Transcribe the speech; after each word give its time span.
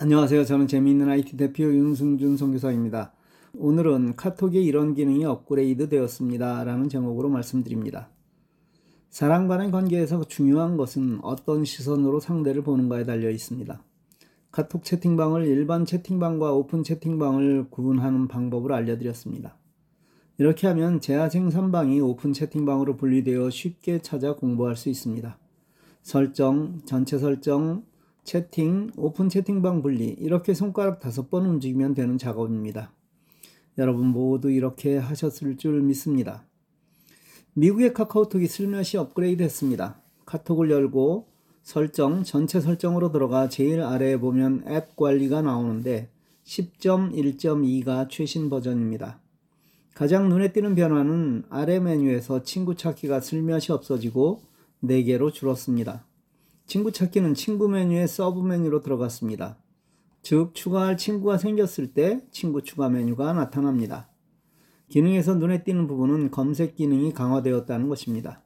안녕하세요. 0.00 0.44
저는 0.44 0.68
재미있는 0.68 1.08
IT 1.08 1.36
대표 1.36 1.64
윤승준 1.64 2.36
선교사입니다. 2.36 3.12
오늘은 3.52 4.14
카톡에 4.14 4.60
이런 4.60 4.94
기능이 4.94 5.24
업그레이드 5.24 5.88
되었습니다. 5.88 6.62
라는 6.62 6.88
제목으로 6.88 7.28
말씀드립니다. 7.28 8.08
사람 9.10 9.48
간의 9.48 9.72
관계에서 9.72 10.22
중요한 10.28 10.76
것은 10.76 11.18
어떤 11.22 11.64
시선으로 11.64 12.20
상대를 12.20 12.62
보는가에 12.62 13.02
달려 13.06 13.28
있습니다. 13.28 13.82
카톡 14.52 14.84
채팅방을 14.84 15.44
일반 15.46 15.84
채팅방과 15.84 16.52
오픈 16.52 16.84
채팅방을 16.84 17.66
구분하는 17.68 18.28
방법을 18.28 18.72
알려드렸습니다. 18.72 19.56
이렇게 20.38 20.68
하면 20.68 21.00
재화 21.00 21.28
생산방이 21.28 21.98
오픈 22.00 22.32
채팅방으로 22.32 22.96
분리되어 22.96 23.50
쉽게 23.50 24.00
찾아 24.02 24.36
공부할 24.36 24.76
수 24.76 24.90
있습니다. 24.90 25.36
설정, 26.02 26.82
전체 26.84 27.18
설정, 27.18 27.82
채팅, 28.28 28.90
오픈 28.98 29.30
채팅방 29.30 29.80
분리 29.80 30.08
이렇게 30.08 30.52
손가락 30.52 31.00
다섯 31.00 31.30
번 31.30 31.46
움직이면 31.46 31.94
되는 31.94 32.18
작업입니다. 32.18 32.92
여러분 33.78 34.08
모두 34.08 34.50
이렇게 34.50 34.98
하셨을 34.98 35.56
줄 35.56 35.80
믿습니다. 35.80 36.44
미국의 37.54 37.94
카카오톡이 37.94 38.46
슬며시 38.46 38.98
업그레이드 38.98 39.42
했습니다. 39.42 40.02
카톡을 40.26 40.70
열고 40.70 41.26
설정, 41.62 42.22
전체 42.22 42.60
설정으로 42.60 43.12
들어가 43.12 43.48
제일 43.48 43.80
아래에 43.80 44.18
보면 44.18 44.64
앱 44.68 44.94
관리가 44.94 45.40
나오는데 45.40 46.10
10.1.2가 46.44 48.10
최신 48.10 48.50
버전입니다. 48.50 49.22
가장 49.94 50.28
눈에 50.28 50.52
띄는 50.52 50.74
변화는 50.74 51.44
아래 51.48 51.80
메뉴에서 51.80 52.42
친구 52.42 52.74
찾기가 52.74 53.20
슬며시 53.20 53.72
없어지고 53.72 54.42
4개로 54.84 55.32
줄었습니다. 55.32 56.07
친구 56.68 56.92
찾기는 56.92 57.32
친구 57.32 57.66
메뉴의 57.66 58.06
서브 58.06 58.42
메뉴로 58.42 58.82
들어갔습니다. 58.82 59.56
즉, 60.20 60.54
추가할 60.54 60.98
친구가 60.98 61.38
생겼을 61.38 61.94
때 61.94 62.20
친구 62.30 62.62
추가 62.62 62.90
메뉴가 62.90 63.32
나타납니다. 63.32 64.10
기능에서 64.90 65.36
눈에 65.36 65.64
띄는 65.64 65.86
부분은 65.86 66.30
검색 66.30 66.74
기능이 66.74 67.14
강화되었다는 67.14 67.88
것입니다. 67.88 68.42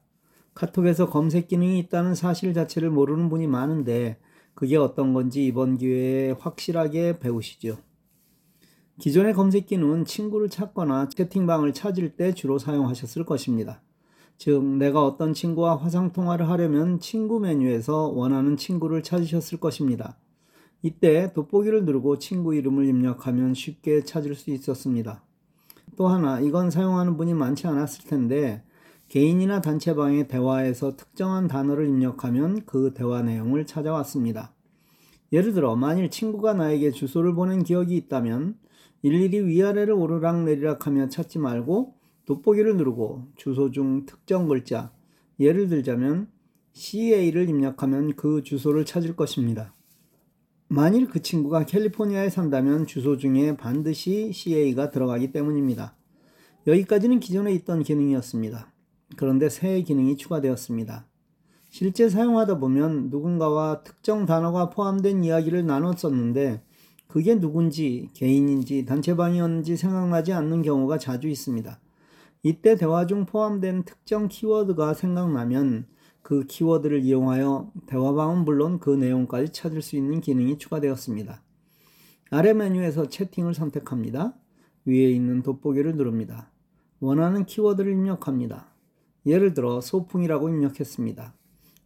카톡에서 0.53 1.09
검색 1.09 1.49
기능이 1.49 1.77
있다는 1.79 2.15
사실 2.15 2.53
자체를 2.53 2.89
모르는 2.91 3.27
분이 3.27 3.47
많은데 3.47 4.21
그게 4.53 4.77
어떤 4.77 5.13
건지 5.13 5.45
이번 5.45 5.77
기회에 5.77 6.31
확실하게 6.39 7.19
배우시죠. 7.19 7.77
기존의 9.01 9.33
검색 9.33 9.65
기능은 9.65 10.05
친구를 10.05 10.47
찾거나 10.47 11.09
채팅방을 11.09 11.73
찾을 11.73 12.15
때 12.15 12.33
주로 12.33 12.57
사용하셨을 12.57 13.25
것입니다. 13.25 13.81
즉, 14.45 14.61
내가 14.61 15.05
어떤 15.05 15.33
친구와 15.33 15.77
화상통화를 15.77 16.49
하려면 16.49 16.99
친구 16.99 17.39
메뉴에서 17.39 18.09
원하는 18.09 18.57
친구를 18.57 19.01
찾으셨을 19.01 19.57
것입니다. 19.61 20.17
이때 20.81 21.31
돋보기를 21.31 21.85
누르고 21.85 22.19
친구 22.19 22.53
이름을 22.53 22.85
입력하면 22.85 23.53
쉽게 23.53 24.03
찾을 24.03 24.35
수 24.35 24.51
있었습니다. 24.51 25.23
또 25.95 26.09
하나, 26.09 26.41
이건 26.41 26.71
사용하는 26.71 27.15
분이 27.15 27.33
많지 27.35 27.67
않았을 27.67 28.03
텐데, 28.09 28.65
개인이나 29.07 29.61
단체방의 29.61 30.27
대화에서 30.27 30.97
특정한 30.97 31.47
단어를 31.47 31.87
입력하면 31.87 32.65
그 32.65 32.93
대화 32.93 33.21
내용을 33.21 33.65
찾아왔습니다. 33.65 34.53
예를 35.31 35.53
들어, 35.53 35.77
만일 35.77 36.09
친구가 36.09 36.53
나에게 36.53 36.91
주소를 36.91 37.33
보낸 37.33 37.63
기억이 37.63 37.95
있다면, 37.95 38.57
일일이 39.03 39.39
위아래를 39.47 39.93
오르락내리락 39.93 40.85
하며 40.85 41.07
찾지 41.07 41.39
말고, 41.39 42.02
돋보기를 42.25 42.77
누르고 42.77 43.27
주소 43.35 43.71
중 43.71 44.05
특정 44.05 44.47
글자, 44.47 44.91
예를 45.39 45.67
들자면 45.67 46.27
CA를 46.73 47.49
입력하면 47.49 48.15
그 48.15 48.43
주소를 48.43 48.85
찾을 48.85 49.15
것입니다. 49.15 49.73
만일 50.67 51.07
그 51.07 51.21
친구가 51.21 51.65
캘리포니아에 51.65 52.29
산다면 52.29 52.87
주소 52.87 53.17
중에 53.17 53.55
반드시 53.57 54.31
CA가 54.33 54.89
들어가기 54.89 55.31
때문입니다. 55.31 55.95
여기까지는 56.65 57.19
기존에 57.19 57.53
있던 57.53 57.83
기능이었습니다. 57.83 58.71
그런데 59.17 59.49
새 59.49 59.81
기능이 59.81 60.17
추가되었습니다. 60.17 61.05
실제 61.69 62.09
사용하다 62.09 62.59
보면 62.59 63.09
누군가와 63.09 63.83
특정 63.83 64.25
단어가 64.25 64.69
포함된 64.69 65.23
이야기를 65.23 65.65
나눴었는데 65.65 66.63
그게 67.07 67.39
누군지 67.39 68.09
개인인지 68.13 68.85
단체방이었는지 68.85 69.77
생각나지 69.77 70.33
않는 70.33 70.61
경우가 70.61 70.97
자주 70.97 71.27
있습니다. 71.27 71.79
이때 72.43 72.75
대화 72.75 73.05
중 73.07 73.25
포함된 73.25 73.83
특정 73.83 74.27
키워드가 74.27 74.93
생각나면 74.93 75.87
그 76.21 76.45
키워드를 76.45 77.01
이용하여 77.01 77.71
대화방은 77.87 78.45
물론 78.45 78.79
그 78.79 78.89
내용까지 78.89 79.51
찾을 79.53 79.81
수 79.81 79.95
있는 79.95 80.21
기능이 80.21 80.57
추가되었습니다. 80.57 81.41
아래 82.31 82.53
메뉴에서 82.53 83.07
채팅을 83.07 83.53
선택합니다. 83.53 84.35
위에 84.85 85.11
있는 85.11 85.41
돋보기를 85.43 85.95
누릅니다. 85.95 86.51
원하는 86.99 87.45
키워드를 87.45 87.91
입력합니다. 87.91 88.73
예를 89.25 89.53
들어 89.53 89.79
소풍이라고 89.79 90.49
입력했습니다. 90.49 91.33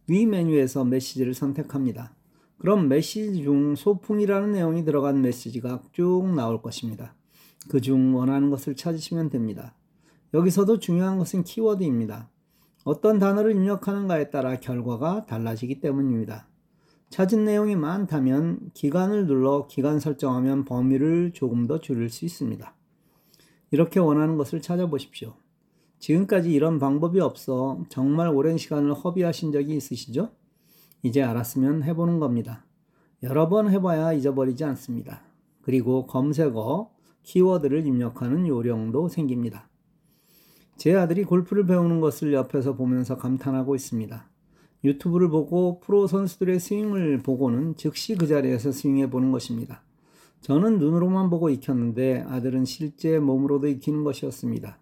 위 0.08 0.26
메뉴에서 0.26 0.84
메시지를 0.84 1.34
선택합니다. 1.34 2.14
그럼 2.58 2.88
메시지 2.88 3.42
중 3.44 3.76
소풍이라는 3.76 4.52
내용이 4.52 4.84
들어간 4.84 5.22
메시지가 5.22 5.82
쭉 5.92 6.32
나올 6.34 6.60
것입니다. 6.62 7.14
그 7.68 7.80
중 7.80 8.16
원하는 8.16 8.50
것을 8.50 8.74
찾으시면 8.74 9.30
됩니다. 9.30 9.74
여기서도 10.34 10.78
중요한 10.78 11.18
것은 11.18 11.44
키워드입니다. 11.44 12.28
어떤 12.84 13.18
단어를 13.18 13.52
입력하는가에 13.52 14.30
따라 14.30 14.60
결과가 14.60 15.26
달라지기 15.26 15.80
때문입니다. 15.80 16.48
찾은 17.10 17.44
내용이 17.44 17.76
많다면 17.76 18.70
기간을 18.74 19.26
눌러 19.26 19.66
기간 19.66 19.98
설정하면 19.98 20.64
범위를 20.64 21.32
조금 21.32 21.66
더 21.66 21.80
줄일 21.80 22.10
수 22.10 22.24
있습니다. 22.24 22.74
이렇게 23.70 24.00
원하는 24.00 24.36
것을 24.36 24.60
찾아보십시오. 24.60 25.34
지금까지 25.98 26.52
이런 26.52 26.78
방법이 26.78 27.20
없어 27.20 27.84
정말 27.88 28.28
오랜 28.28 28.56
시간을 28.56 28.94
허비하신 28.94 29.52
적이 29.52 29.76
있으시죠? 29.76 30.30
이제 31.02 31.22
알았으면 31.22 31.82
해보는 31.84 32.18
겁니다. 32.18 32.64
여러 33.22 33.48
번 33.48 33.70
해봐야 33.70 34.12
잊어버리지 34.12 34.64
않습니다. 34.64 35.22
그리고 35.62 36.06
검색어, 36.06 36.90
키워드를 37.22 37.86
입력하는 37.86 38.46
요령도 38.46 39.08
생깁니다. 39.08 39.68
제 40.78 40.94
아들이 40.94 41.24
골프를 41.24 41.66
배우는 41.66 41.98
것을 42.00 42.32
옆에서 42.32 42.76
보면서 42.76 43.16
감탄하고 43.16 43.74
있습니다. 43.74 44.28
유튜브를 44.84 45.28
보고 45.28 45.80
프로 45.80 46.06
선수들의 46.06 46.60
스윙을 46.60 47.18
보고는 47.24 47.74
즉시 47.74 48.14
그 48.14 48.28
자리에서 48.28 48.70
스윙해 48.70 49.10
보는 49.10 49.32
것입니다. 49.32 49.82
저는 50.40 50.78
눈으로만 50.78 51.30
보고 51.30 51.50
익혔는데 51.50 52.26
아들은 52.28 52.64
실제 52.64 53.18
몸으로도 53.18 53.66
익히는 53.66 54.04
것이었습니다. 54.04 54.78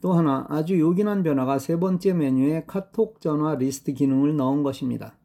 또 0.00 0.14
하나 0.14 0.46
아주 0.48 0.80
요긴한 0.80 1.22
변화가 1.22 1.60
세 1.60 1.78
번째 1.78 2.12
메뉴에 2.12 2.64
카톡 2.66 3.20
전화 3.20 3.54
리스트 3.54 3.92
기능을 3.92 4.34
넣은 4.34 4.64
것입니다. 4.64 5.16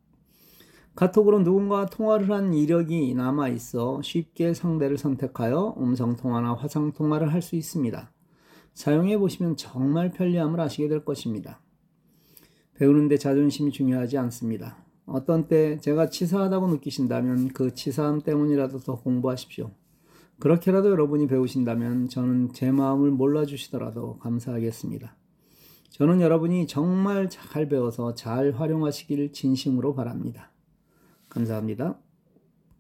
카톡으로 0.96 1.44
누군가 1.44 1.88
통화를 1.88 2.30
한 2.30 2.54
이력이 2.54 3.16
남아 3.16 3.48
있어 3.50 4.04
쉽게 4.04 4.54
상대를 4.54 5.00
선택하여 5.00 5.78
음성 5.80 6.16
통화나 6.16 6.54
화상 6.54 6.92
통화를 6.92 7.34
할 7.34 7.42
수 7.42 7.56
있습니다. 7.56 8.12
사용해 8.80 9.18
보시면 9.18 9.58
정말 9.58 10.10
편리함을 10.10 10.58
아시게 10.62 10.88
될 10.88 11.04
것입니다. 11.04 11.60
배우는데 12.76 13.18
자존심이 13.18 13.72
중요하지 13.72 14.18
않습니다. 14.18 14.78
어떤 15.06 15.50
때 15.50 15.82
제가 15.82 16.10
치사하다고 16.10 16.70
느끼신다면 16.70 17.50
그 17.50 17.74
치사함 17.74 18.22
때문이라도 18.22 18.80
더 18.80 18.96
공부하십시오. 18.96 19.72
그렇게라도 20.40 20.92
여러분이 20.92 21.28
배우신다면 21.28 22.08
저는 22.08 22.54
제 22.54 22.72
마음을 22.72 23.12
몰라주시더라도 23.12 24.18
감사하겠습니다. 24.20 25.14
저는 25.90 26.22
여러분이 26.22 26.66
정말 26.68 27.30
잘 27.30 27.68
배워서 27.68 28.16
잘 28.16 28.54
활용하시길 28.54 29.34
진심으로 29.34 29.94
바랍니다. 29.94 30.54
감사합니다. 31.28 32.00